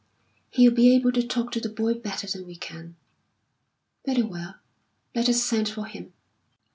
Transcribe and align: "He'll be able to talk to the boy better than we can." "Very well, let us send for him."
"He'll 0.49 0.73
be 0.73 0.95
able 0.95 1.11
to 1.11 1.21
talk 1.21 1.51
to 1.51 1.59
the 1.59 1.69
boy 1.69 1.93
better 1.93 2.25
than 2.25 2.47
we 2.47 2.55
can." 2.55 2.95
"Very 4.03 4.23
well, 4.23 4.55
let 5.13 5.29
us 5.29 5.43
send 5.43 5.69
for 5.69 5.85
him." 5.85 6.11